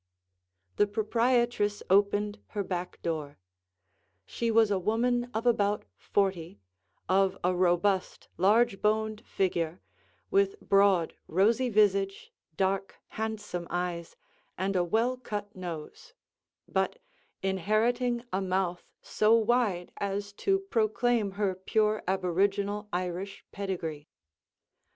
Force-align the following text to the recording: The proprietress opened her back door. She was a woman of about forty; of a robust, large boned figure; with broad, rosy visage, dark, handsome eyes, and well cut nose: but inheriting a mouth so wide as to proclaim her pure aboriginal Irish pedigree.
The 0.77 0.87
proprietress 0.87 1.83
opened 1.87 2.39
her 2.57 2.63
back 2.63 2.99
door. 3.03 3.37
She 4.25 4.49
was 4.49 4.71
a 4.71 4.79
woman 4.79 5.29
of 5.31 5.45
about 5.45 5.85
forty; 5.95 6.59
of 7.07 7.37
a 7.43 7.53
robust, 7.53 8.27
large 8.35 8.81
boned 8.81 9.21
figure; 9.27 9.79
with 10.31 10.59
broad, 10.59 11.13
rosy 11.27 11.69
visage, 11.69 12.33
dark, 12.57 12.95
handsome 13.09 13.67
eyes, 13.69 14.15
and 14.57 14.89
well 14.89 15.17
cut 15.17 15.55
nose: 15.55 16.15
but 16.67 16.97
inheriting 17.43 18.23
a 18.33 18.41
mouth 18.41 18.83
so 19.03 19.35
wide 19.35 19.91
as 19.97 20.33
to 20.33 20.57
proclaim 20.71 21.29
her 21.33 21.53
pure 21.53 22.01
aboriginal 22.07 22.89
Irish 22.91 23.45
pedigree. 23.51 24.09